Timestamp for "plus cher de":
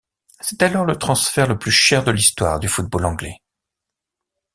1.59-2.09